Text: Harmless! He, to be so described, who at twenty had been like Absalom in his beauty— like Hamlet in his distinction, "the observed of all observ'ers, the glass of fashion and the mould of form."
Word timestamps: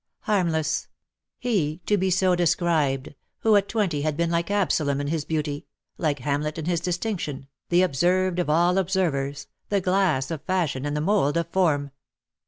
Harmless! 0.21 0.87
He, 1.37 1.79
to 1.85 1.95
be 1.95 2.09
so 2.09 2.35
described, 2.35 3.13
who 3.41 3.55
at 3.55 3.69
twenty 3.69 4.01
had 4.01 4.17
been 4.17 4.31
like 4.31 4.49
Absalom 4.49 4.99
in 4.99 5.05
his 5.05 5.25
beauty— 5.25 5.67
like 5.99 6.17
Hamlet 6.21 6.57
in 6.57 6.65
his 6.65 6.79
distinction, 6.79 7.47
"the 7.69 7.83
observed 7.83 8.39
of 8.39 8.49
all 8.49 8.79
observ'ers, 8.79 9.45
the 9.69 9.79
glass 9.79 10.31
of 10.31 10.41
fashion 10.41 10.87
and 10.87 10.97
the 10.97 11.01
mould 11.01 11.37
of 11.37 11.49
form." 11.49 11.91